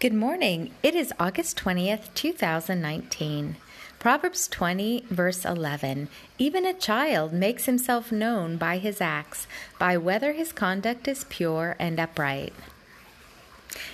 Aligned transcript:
Good 0.00 0.14
morning. 0.14 0.70
It 0.80 0.94
is 0.94 1.12
August 1.18 1.58
20th, 1.58 2.14
2019. 2.14 3.56
Proverbs 3.98 4.46
20, 4.46 5.06
verse 5.10 5.44
11. 5.44 6.06
Even 6.38 6.64
a 6.64 6.72
child 6.72 7.32
makes 7.32 7.64
himself 7.64 8.12
known 8.12 8.58
by 8.58 8.78
his 8.78 9.00
acts, 9.00 9.48
by 9.76 9.96
whether 9.96 10.34
his 10.34 10.52
conduct 10.52 11.08
is 11.08 11.24
pure 11.28 11.74
and 11.80 11.98
upright. 11.98 12.52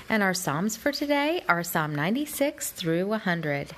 And 0.06 0.22
our 0.22 0.34
Psalms 0.34 0.76
for 0.76 0.92
today 0.92 1.42
are 1.48 1.62
Psalm 1.62 1.94
96 1.94 2.72
through 2.72 3.06
100. 3.06 3.70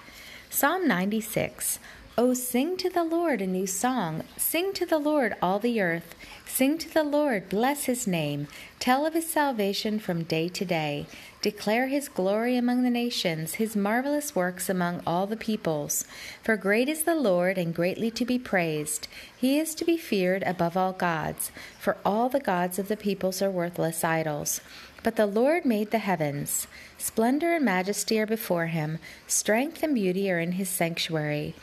Psalm 0.51 0.89
96. 0.89 1.79
Oh, 2.19 2.33
sing 2.33 2.79
to 2.79 2.89
the 2.89 3.05
Lord 3.05 3.43
a 3.43 3.47
new 3.47 3.67
song. 3.67 4.23
Sing 4.39 4.73
to 4.73 4.87
the 4.87 4.99
Lord, 4.99 5.37
all 5.43 5.59
the 5.59 5.83
earth. 5.83 6.15
Sing 6.47 6.79
to 6.79 6.89
the 6.89 7.03
Lord, 7.03 7.51
bless 7.51 7.85
his 7.85 8.07
name. 8.07 8.49
Tell 8.79 9.05
of 9.05 9.13
his 9.13 9.29
salvation 9.29 9.99
from 9.99 10.23
day 10.23 10.49
to 10.49 10.65
day. 10.65 11.09
Declare 11.43 11.89
his 11.89 12.09
glory 12.09 12.57
among 12.57 12.85
the 12.85 12.91
nations, 12.91 13.57
his 13.57 13.77
marvelous 13.77 14.35
works 14.35 14.71
among 14.71 15.03
all 15.07 15.27
the 15.27 15.37
peoples. 15.37 16.07
For 16.43 16.57
great 16.57 16.89
is 16.89 17.03
the 17.03 17.15
Lord, 17.15 17.59
and 17.59 17.75
greatly 17.75 18.11
to 18.13 18.25
be 18.25 18.39
praised. 18.39 19.09
He 19.37 19.59
is 19.59 19.75
to 19.75 19.85
be 19.85 19.99
feared 19.99 20.43
above 20.45 20.75
all 20.75 20.95
gods, 20.95 21.53
for 21.79 21.99
all 22.03 22.31
the 22.31 22.41
gods 22.41 22.79
of 22.79 22.89
the 22.89 22.97
peoples 22.97 23.43
are 23.43 23.51
worthless 23.51 24.03
idols. 24.03 24.63
But 25.03 25.17
the 25.17 25.27
Lord 25.27 25.67
made 25.67 25.91
the 25.91 25.99
heavens. 25.99 26.67
Splendor 26.97 27.53
and 27.53 27.65
majesty 27.67 28.19
are 28.19 28.27
before 28.27 28.69
him, 28.69 29.01
strength 29.27 29.83
and 29.83 29.95
beauty 29.95 30.31
are 30.31 30.41
in 30.41 30.53
his 30.53 30.71
sanctuary. 30.71 31.55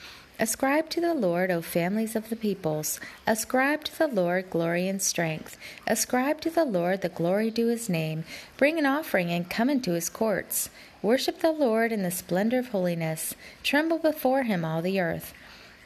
Ascribe 0.43 0.89
to 0.89 0.99
the 0.99 1.13
Lord, 1.13 1.51
O 1.51 1.61
families 1.61 2.17
of 2.17 2.27
the 2.27 2.35
peoples. 2.35 2.99
Ascribe 3.25 3.85
to 3.85 3.97
the 3.97 4.09
Lord 4.09 4.49
glory 4.49 4.89
and 4.89 5.01
strength. 5.01 5.57
Ascribe 5.87 6.41
to 6.41 6.49
the 6.49 6.65
Lord 6.65 6.99
the 6.99 7.07
glory 7.07 7.49
due 7.49 7.67
his 7.67 7.87
name. 7.87 8.25
Bring 8.57 8.77
an 8.77 8.85
offering 8.85 9.29
and 9.29 9.49
come 9.49 9.69
into 9.69 9.93
his 9.93 10.09
courts. 10.09 10.69
Worship 11.01 11.39
the 11.39 11.53
Lord 11.53 11.93
in 11.93 12.03
the 12.03 12.11
splendor 12.11 12.59
of 12.59 12.67
holiness. 12.67 13.35
Tremble 13.63 13.99
before 13.99 14.43
him, 14.43 14.65
all 14.65 14.81
the 14.81 14.99
earth. 14.99 15.33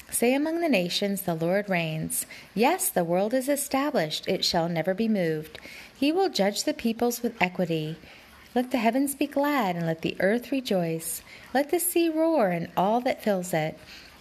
Say 0.09 0.34
among 0.34 0.62
the 0.62 0.70
nations, 0.70 1.22
The 1.22 1.36
Lord 1.36 1.70
reigns. 1.70 2.26
Yes, 2.56 2.89
the 2.89 3.04
world 3.04 3.36
is 3.36 3.50
established, 3.50 4.28
it 4.28 4.44
shall 4.44 4.67
never 4.67 4.95
be 4.95 5.08
moved. 5.08 5.60
He 5.95 6.12
will 6.12 6.30
judge 6.30 6.64
the 6.64 6.73
peoples 6.73 7.22
with 7.22 7.39
equity. 7.39 7.98
Let 8.56 8.72
the 8.72 8.80
heavens 8.80 9.14
be 9.14 9.28
glad, 9.28 9.76
and 9.76 9.86
let 9.86 10.02
the 10.02 10.17
earth 10.20 10.52
rejoice. 10.52 11.22
Let 11.54 11.70
the 11.70 11.80
sea 11.80 12.10
roar, 12.10 12.48
and 12.50 12.70
all 12.76 13.02
that 13.02 13.23
fills 13.23 13.54
it. 13.54 13.78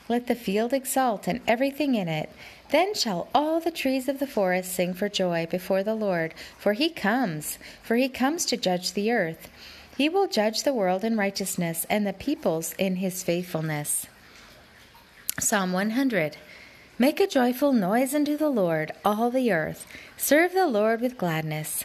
Let 0.09 0.27
the 0.27 0.35
field 0.35 0.73
exult 0.73 1.27
and 1.27 1.41
everything 1.47 1.95
in 1.95 2.09
it. 2.09 2.31
Then 2.71 2.95
shall 2.95 3.29
all 3.35 3.61
the 3.61 3.71
trees 3.71 4.09
of 4.09 4.19
the 4.19 4.27
forest 4.27 4.73
sing 4.73 4.95
for 4.95 5.09
joy 5.09 5.47
before 5.51 5.83
the 5.83 5.95
Lord, 5.95 6.35
for 6.59 6.73
he 6.73 6.91
comes, 6.91 7.59
for 7.83 7.97
he 7.97 8.09
comes 8.09 8.45
to 8.47 8.57
judge 8.57 8.93
the 8.93 9.11
earth. 9.13 9.49
He 9.97 10.09
will 10.09 10.29
judge 10.29 10.63
the 10.63 10.75
world 10.75 11.05
in 11.05 11.17
righteousness 11.17 11.87
and 11.89 12.07
the 12.07 12.13
peoples 12.13 12.75
in 12.79 12.97
his 12.97 13.23
faithfulness. 13.23 14.07
Psalm 15.39 15.73
100 15.73 16.37
Make 16.99 17.21
a 17.21 17.27
joyful 17.27 17.75
noise 17.75 18.15
unto 18.15 18.39
the 18.39 18.49
Lord, 18.49 18.93
all 19.05 19.31
the 19.31 19.53
earth. 19.53 19.87
Serve 20.17 20.55
the 20.55 20.67
Lord 20.67 21.03
with 21.03 21.19
gladness. 21.19 21.85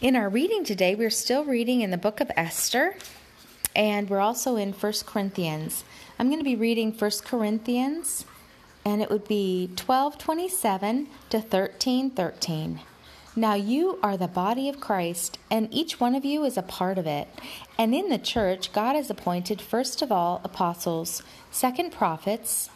In 0.00 0.16
our 0.16 0.30
reading 0.30 0.64
today, 0.64 0.94
we're 0.94 1.10
still 1.10 1.44
reading 1.44 1.82
in 1.82 1.90
the 1.90 1.98
book 1.98 2.22
of 2.22 2.30
Esther 2.34 2.94
and 3.76 4.08
we're 4.08 4.18
also 4.18 4.56
in 4.56 4.72
First 4.72 5.04
Corinthians. 5.04 5.84
I'm 6.18 6.28
going 6.28 6.40
to 6.40 6.44
be 6.44 6.56
reading 6.56 6.90
First 6.90 7.22
Corinthians, 7.22 8.24
and 8.82 9.02
it 9.02 9.10
would 9.10 9.28
be 9.28 9.66
1227 9.66 11.06
to 11.28 11.36
1313. 11.36 12.80
Now 13.36 13.52
you 13.52 13.98
are 14.02 14.16
the 14.16 14.26
body 14.26 14.70
of 14.70 14.80
Christ, 14.80 15.38
and 15.50 15.68
each 15.70 16.00
one 16.00 16.14
of 16.14 16.24
you 16.24 16.44
is 16.44 16.56
a 16.56 16.62
part 16.62 16.96
of 16.96 17.06
it. 17.06 17.28
And 17.76 17.94
in 17.94 18.08
the 18.08 18.16
church, 18.16 18.72
God 18.72 18.96
has 18.96 19.10
appointed 19.10 19.60
first 19.60 20.00
of 20.00 20.10
all 20.10 20.40
apostles, 20.42 21.22
second 21.50 21.92
prophets, 21.92 22.70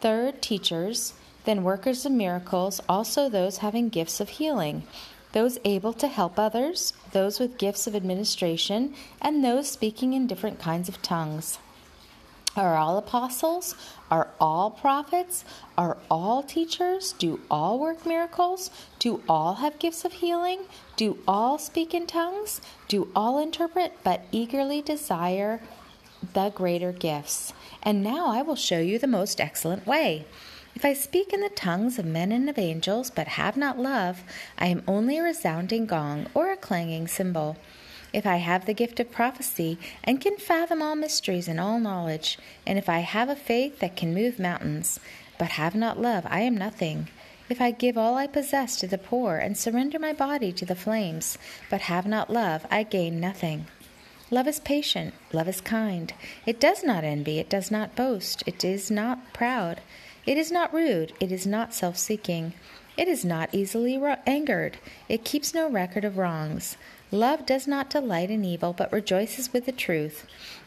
third 0.00 0.40
teachers, 0.40 1.12
then 1.44 1.62
workers 1.62 2.06
of 2.06 2.12
miracles, 2.12 2.80
also 2.88 3.28
those 3.28 3.58
having 3.58 3.90
gifts 3.90 4.18
of 4.18 4.30
healing 4.30 4.84
those 5.32 5.58
able 5.64 5.92
to 5.94 6.08
help 6.08 6.38
others, 6.38 6.92
those 7.12 7.38
with 7.38 7.58
gifts 7.58 7.86
of 7.86 7.94
administration, 7.94 8.94
and 9.20 9.44
those 9.44 9.70
speaking 9.70 10.12
in 10.12 10.26
different 10.26 10.58
kinds 10.58 10.88
of 10.88 11.02
tongues. 11.02 11.58
Are 12.56 12.76
all 12.76 12.98
apostles? 12.98 13.76
Are 14.10 14.28
all 14.40 14.72
prophets? 14.72 15.44
Are 15.78 15.98
all 16.10 16.42
teachers? 16.42 17.12
Do 17.12 17.40
all 17.48 17.78
work 17.78 18.04
miracles? 18.04 18.70
Do 18.98 19.22
all 19.28 19.54
have 19.54 19.78
gifts 19.78 20.04
of 20.04 20.14
healing? 20.14 20.62
Do 20.96 21.18
all 21.28 21.58
speak 21.58 21.94
in 21.94 22.08
tongues? 22.08 22.60
Do 22.88 23.08
all 23.14 23.38
interpret, 23.38 23.92
but 24.02 24.24
eagerly 24.32 24.82
desire 24.82 25.60
the 26.34 26.50
greater 26.50 26.90
gifts? 26.90 27.52
And 27.84 28.02
now 28.02 28.26
I 28.26 28.42
will 28.42 28.56
show 28.56 28.80
you 28.80 28.98
the 28.98 29.06
most 29.06 29.40
excellent 29.40 29.86
way. 29.86 30.26
If 30.74 30.84
I 30.84 30.92
speak 30.92 31.32
in 31.32 31.40
the 31.40 31.48
tongues 31.48 31.98
of 31.98 32.04
men 32.04 32.30
and 32.32 32.48
of 32.48 32.58
angels, 32.58 33.10
but 33.10 33.28
have 33.28 33.56
not 33.56 33.78
love, 33.78 34.22
I 34.56 34.66
am 34.66 34.84
only 34.86 35.18
a 35.18 35.22
resounding 35.22 35.84
gong 35.86 36.28
or 36.32 36.50
a 36.50 36.56
clanging 36.56 37.08
cymbal. 37.08 37.56
If 38.12 38.26
I 38.26 38.36
have 38.36 38.66
the 38.66 38.74
gift 38.74 38.98
of 39.00 39.10
prophecy, 39.10 39.78
and 40.02 40.20
can 40.20 40.36
fathom 40.36 40.80
all 40.80 40.96
mysteries 40.96 41.48
and 41.48 41.60
all 41.60 41.78
knowledge, 41.78 42.38
and 42.66 42.78
if 42.78 42.88
I 42.88 43.00
have 43.00 43.28
a 43.28 43.36
faith 43.36 43.80
that 43.80 43.96
can 43.96 44.14
move 44.14 44.38
mountains, 44.38 45.00
but 45.38 45.50
have 45.50 45.74
not 45.74 46.00
love, 46.00 46.26
I 46.28 46.40
am 46.40 46.56
nothing. 46.56 47.08
If 47.48 47.60
I 47.60 47.72
give 47.72 47.98
all 47.98 48.16
I 48.16 48.26
possess 48.26 48.76
to 48.76 48.86
the 48.86 48.98
poor, 48.98 49.36
and 49.36 49.58
surrender 49.58 49.98
my 49.98 50.12
body 50.12 50.52
to 50.52 50.64
the 50.64 50.76
flames, 50.76 51.36
but 51.68 51.82
have 51.82 52.06
not 52.06 52.30
love, 52.30 52.64
I 52.70 52.84
gain 52.84 53.18
nothing. 53.20 53.66
Love 54.30 54.46
is 54.46 54.60
patient, 54.60 55.14
love 55.32 55.48
is 55.48 55.60
kind. 55.60 56.14
It 56.46 56.60
does 56.60 56.84
not 56.84 57.02
envy, 57.02 57.40
it 57.40 57.50
does 57.50 57.70
not 57.70 57.96
boast, 57.96 58.44
it 58.46 58.64
is 58.64 58.88
not 58.88 59.32
proud. 59.32 59.80
It 60.26 60.36
is 60.36 60.52
not 60.52 60.74
rude, 60.74 61.12
it 61.18 61.32
is 61.32 61.46
not 61.46 61.72
self 61.72 61.96
seeking, 61.96 62.52
it 62.96 63.08
is 63.08 63.24
not 63.24 63.48
easily 63.52 63.98
angered, 64.26 64.76
it 65.08 65.24
keeps 65.24 65.54
no 65.54 65.70
record 65.70 66.04
of 66.04 66.18
wrongs. 66.18 66.76
Love 67.10 67.46
does 67.46 67.66
not 67.66 67.90
delight 67.90 68.30
in 68.30 68.44
evil, 68.44 68.72
but 68.72 68.92
rejoices 68.92 69.52
with 69.52 69.66
the 69.66 69.72
truth. 69.72 70.26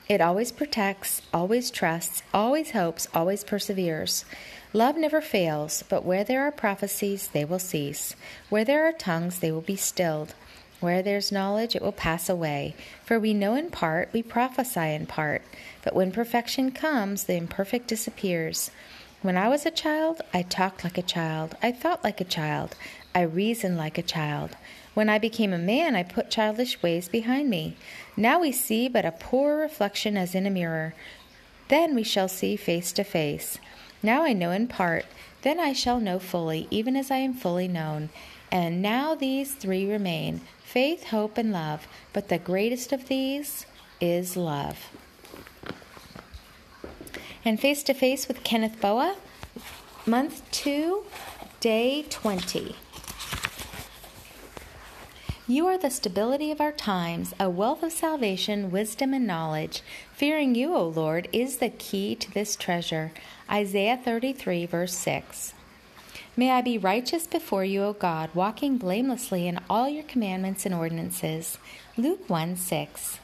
It 0.10 0.20
always 0.20 0.52
protects, 0.52 1.22
always 1.34 1.72
trusts, 1.72 2.24
always 2.34 2.72
hopes, 2.72 3.08
always 3.14 3.44
perseveres. 3.44 4.26
Love 4.74 4.98
never 4.98 5.22
fails, 5.22 5.84
but 5.88 6.04
where 6.04 6.24
there 6.24 6.42
are 6.42 6.52
prophecies, 6.52 7.28
they 7.28 7.46
will 7.46 7.60
cease. 7.60 8.16
Where 8.50 8.66
there 8.66 8.86
are 8.86 8.92
tongues, 8.92 9.40
they 9.40 9.52
will 9.52 9.62
be 9.62 9.76
stilled. 9.76 10.34
Where 10.80 11.02
there's 11.02 11.32
knowledge, 11.32 11.76
it 11.76 11.82
will 11.82 11.94
pass 11.94 12.28
away. 12.28 12.76
For 13.06 13.18
we 13.18 13.34
know 13.34 13.56
in 13.56 13.70
part, 13.70 14.10
we 14.12 14.22
prophesy 14.22 14.94
in 14.94 15.06
part. 15.06 15.44
But 15.84 15.96
when 15.96 16.12
perfection 16.12 16.72
comes, 16.72 17.24
the 17.24 17.36
imperfect 17.36 17.88
disappears. 17.88 18.72
When 19.24 19.38
I 19.38 19.48
was 19.48 19.66
a 19.66 19.72
child, 19.72 20.20
I 20.34 20.42
talked 20.42 20.84
like 20.84 20.98
a 20.98 21.02
child, 21.02 21.56
I 21.64 21.72
thought 21.72 22.04
like 22.04 22.20
a 22.20 22.26
child, 22.26 22.76
I 23.16 23.22
reasoned 23.22 23.78
like 23.78 23.98
a 23.98 24.04
child. 24.04 24.58
When 24.96 25.08
I 25.08 25.18
became 25.18 25.54
a 25.54 25.58
man, 25.58 25.96
I 25.96 26.04
put 26.04 26.30
childish 26.30 26.84
ways 26.84 27.08
behind 27.08 27.50
me. 27.50 27.78
Now 28.18 28.42
we 28.42 28.52
see 28.52 28.90
but 28.90 29.06
a 29.06 29.14
poor 29.14 29.56
reflection 29.56 30.18
as 30.18 30.36
in 30.36 30.46
a 30.46 30.50
mirror. 30.50 30.94
Then 31.70 31.96
we 31.96 32.04
shall 32.04 32.28
see 32.28 32.58
face 32.58 32.92
to 32.92 33.06
face. 33.06 33.60
Now 34.04 34.26
I 34.26 34.34
know 34.34 34.52
in 34.52 34.68
part, 34.68 35.06
then 35.44 35.58
I 35.58 35.72
shall 35.72 36.02
know 36.02 36.20
fully, 36.20 36.68
even 36.70 36.98
as 36.98 37.10
I 37.10 37.20
am 37.20 37.34
fully 37.34 37.70
known. 37.70 38.10
And 38.52 38.82
now 38.82 39.16
these 39.16 39.54
three 39.54 39.90
remain 39.90 40.42
faith, 40.66 41.06
hope, 41.06 41.38
and 41.38 41.54
love. 41.54 41.88
But 42.12 42.28
the 42.28 42.40
greatest 42.40 42.92
of 42.92 43.08
these 43.08 43.66
is 44.02 44.36
love 44.36 44.90
and 47.46 47.60
face 47.60 47.84
to 47.84 47.94
face 47.94 48.28
with 48.28 48.44
Kenneth 48.44 48.80
Boa, 48.80 49.16
month 50.06 50.50
two, 50.52 51.04
day 51.60 52.06
20. 52.10 52.76
You 55.46 55.68
are 55.68 55.78
the 55.78 55.90
stability 55.90 56.52
of 56.52 56.62
our 56.62 56.72
times, 56.72 57.34
a 57.38 57.50
wealth 57.50 57.84
of 57.84 57.92
salvation, 57.92 58.72
wisdom, 58.72 59.14
and 59.14 59.28
knowledge. 59.28 59.82
Fearing 60.14 60.56
you, 60.56 60.74
O 60.74 60.88
Lord, 60.88 61.28
is 61.34 61.58
the 61.58 61.70
key 61.70 62.16
to 62.16 62.32
this 62.32 62.56
treasure. 62.56 63.12
Isaiah 63.52 64.00
33, 64.02 64.66
verse 64.66 64.94
6. 64.96 65.54
May 66.38 66.52
I 66.52 66.62
be 66.62 66.78
righteous 66.78 67.28
before 67.28 67.66
you, 67.66 67.84
O 67.84 67.94
God, 67.94 68.30
walking 68.34 68.78
blamelessly 68.78 69.46
in 69.48 69.60
all 69.70 69.90
your 69.90 70.04
commandments 70.04 70.66
and 70.66 70.74
ordinances. 70.74 71.58
Luke 71.98 72.30
1 72.30 72.56
6. 72.56 73.20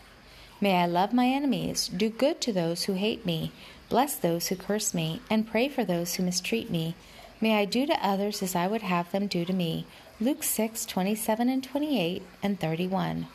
May 0.61 0.75
I 0.83 0.87
love 0.87 1.13
my 1.13 1.27
enemies, 1.27 1.87
do 1.87 2.09
good 2.09 2.41
to 2.41 2.51
those 2.51 2.83
who 2.83 2.93
hate 2.93 3.25
me, 3.25 3.53
bless 3.89 4.15
those 4.15 4.47
who 4.47 4.55
curse 4.55 4.93
me, 4.93 5.21
and 5.29 5.49
pray 5.49 5.67
for 5.67 5.83
those 5.83 6.15
who 6.15 6.23
mistreat 6.23 6.69
me. 6.69 6.95
May 7.41 7.57
I 7.57 7.65
do 7.65 7.85
to 7.85 8.05
others 8.05 8.41
as 8.41 8.55
I 8.55 8.67
would 8.67 8.83
have 8.83 9.11
them 9.11 9.27
do 9.27 9.45
to 9.45 9.53
me. 9.53 9.85
Luke 10.21 10.43
6 10.43 10.85
27 10.85 11.49
and 11.49 11.63
28 11.63 12.21
and 12.43 12.59
31. 12.59 13.27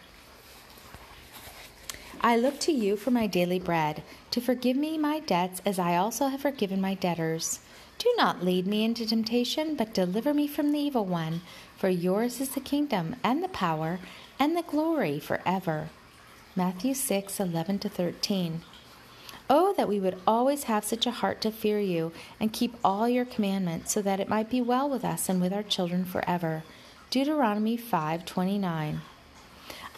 I 2.21 2.37
look 2.37 2.59
to 2.61 2.73
you 2.73 2.97
for 2.97 3.11
my 3.11 3.27
daily 3.27 3.59
bread, 3.59 4.03
to 4.31 4.41
forgive 4.41 4.77
me 4.77 4.97
my 4.97 5.21
debts 5.21 5.61
as 5.67 5.79
I 5.79 5.97
also 5.97 6.29
have 6.29 6.41
forgiven 6.41 6.81
my 6.81 6.95
debtors. 6.95 7.61
Do 7.99 8.13
not 8.17 8.45
lead 8.45 8.67
me 8.67 8.85
into 8.85 9.07
temptation, 9.07 9.77
but 9.77 9.95
deliver 9.95 10.33
me 10.33 10.47
from 10.47 10.73
the 10.73 10.79
evil 10.79 11.05
one. 11.05 11.43
For 11.77 11.89
yours 11.89 12.41
is 12.41 12.51
the 12.51 12.61
kingdom, 12.61 13.17
and 13.23 13.43
the 13.43 13.49
power, 13.49 13.99
and 14.39 14.57
the 14.57 14.63
glory 14.63 15.21
forever. 15.21 15.91
Matthew 16.57 16.95
6 16.95 17.41
11 17.41 17.79
to 17.81 17.89
13. 17.89 18.63
Oh, 19.51 19.75
that 19.77 19.89
we 19.89 20.01
would 20.01 20.17
always 20.27 20.65
have 20.65 20.85
such 20.85 21.07
a 21.07 21.11
heart 21.11 21.41
to 21.43 21.51
fear 21.51 21.79
you 21.79 22.13
and 22.41 22.53
keep 22.53 22.77
all 22.83 23.09
your 23.09 23.27
commandments, 23.27 23.93
so 23.93 24.01
that 24.01 24.21
it 24.21 24.29
might 24.29 24.49
be 24.49 24.63
well 24.63 24.89
with 24.89 25.05
us 25.05 25.29
and 25.29 25.41
with 25.41 25.53
our 25.53 25.63
children 25.63 26.05
forever. 26.05 26.63
Deuteronomy 27.11 27.77
5:29. 27.77 29.03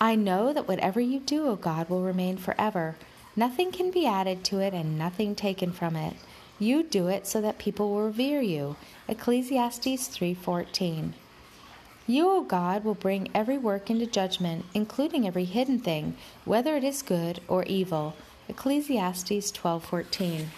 I 0.01 0.15
know 0.15 0.53
that 0.53 0.69
whatever 0.69 1.01
you 1.01 1.21
do, 1.21 1.47
O 1.47 1.57
God, 1.57 1.89
will 1.89 2.03
remain 2.03 2.37
forever. 2.37 2.97
Nothing 3.37 3.71
can 3.71 3.91
be 3.91 4.07
added 4.07 4.45
to 4.45 4.59
it 4.59 4.75
and 4.75 4.99
nothing 4.99 5.35
taken 5.35 5.73
from 5.73 5.95
it. 5.95 6.17
You 6.59 6.83
do 6.83 7.07
it 7.07 7.27
so 7.27 7.41
that 7.41 7.59
people 7.59 7.91
will 7.91 8.03
revere 8.03 8.43
you. 8.43 8.77
Ecclesiastes 9.09 10.09
3:14. 10.09 11.15
You, 12.07 12.31
O 12.31 12.41
God, 12.43 12.85
will 12.85 12.95
bring 12.95 13.29
every 13.35 13.59
work 13.59 13.91
into 13.91 14.07
judgment, 14.07 14.65
including 14.75 15.27
every 15.27 15.45
hidden 15.45 15.79
thing, 15.79 16.17
whether 16.45 16.77
it 16.77 16.85
is 16.85 17.03
good 17.03 17.41
or 17.47 17.63
evil. 17.65 18.15
Ecclesiastes 18.49 19.51
12:14. 19.51 20.51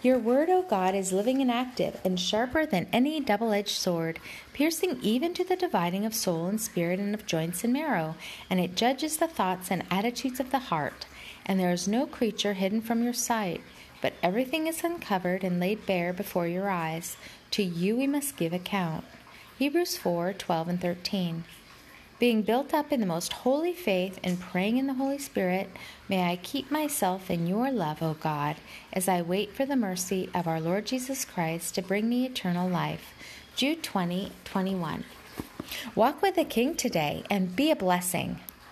Your 0.00 0.18
word, 0.18 0.48
O 0.48 0.62
God, 0.62 0.94
is 0.94 1.12
living 1.12 1.40
and 1.40 1.50
active, 1.50 2.00
and 2.04 2.20
sharper 2.20 2.64
than 2.64 2.86
any 2.92 3.18
double 3.18 3.52
edged 3.52 3.76
sword, 3.76 4.20
piercing 4.52 5.00
even 5.02 5.34
to 5.34 5.42
the 5.42 5.56
dividing 5.56 6.06
of 6.06 6.14
soul 6.14 6.46
and 6.46 6.60
spirit 6.60 7.00
and 7.00 7.14
of 7.14 7.26
joints 7.26 7.64
and 7.64 7.72
marrow, 7.72 8.14
and 8.48 8.60
it 8.60 8.76
judges 8.76 9.16
the 9.16 9.26
thoughts 9.26 9.72
and 9.72 9.84
attitudes 9.90 10.38
of 10.38 10.52
the 10.52 10.70
heart. 10.70 11.06
And 11.44 11.58
there 11.58 11.72
is 11.72 11.88
no 11.88 12.06
creature 12.06 12.52
hidden 12.52 12.80
from 12.80 13.02
your 13.02 13.12
sight, 13.12 13.60
but 14.00 14.12
everything 14.22 14.68
is 14.68 14.84
uncovered 14.84 15.42
and 15.42 15.58
laid 15.58 15.84
bare 15.84 16.12
before 16.12 16.46
your 16.46 16.70
eyes. 16.70 17.16
To 17.52 17.64
you 17.64 17.96
we 17.96 18.06
must 18.06 18.36
give 18.36 18.52
account. 18.52 19.04
Hebrews 19.58 19.96
4 19.96 20.32
12 20.32 20.68
and 20.68 20.80
13. 20.80 21.42
Being 22.18 22.42
built 22.42 22.74
up 22.74 22.90
in 22.90 22.98
the 22.98 23.06
most 23.06 23.32
holy 23.32 23.72
faith 23.72 24.18
and 24.24 24.40
praying 24.40 24.76
in 24.76 24.88
the 24.88 24.94
Holy 24.94 25.18
Spirit, 25.18 25.70
may 26.08 26.28
I 26.28 26.34
keep 26.34 26.68
myself 26.68 27.30
in 27.30 27.46
your 27.46 27.70
love, 27.70 28.02
O 28.02 28.14
God, 28.14 28.56
as 28.92 29.08
I 29.08 29.22
wait 29.22 29.52
for 29.52 29.64
the 29.64 29.76
mercy 29.76 30.28
of 30.34 30.48
our 30.48 30.60
Lord 30.60 30.84
Jesus 30.84 31.24
Christ 31.24 31.76
to 31.76 31.82
bring 31.82 32.08
me 32.08 32.26
eternal 32.26 32.68
life. 32.68 33.14
Jude 33.54 33.84
20 33.84 34.32
21. 34.44 35.04
Walk 35.94 36.20
with 36.20 36.34
the 36.34 36.44
King 36.44 36.74
today 36.74 37.22
and 37.30 37.54
be 37.54 37.70
a 37.70 37.76
blessing. 37.76 38.40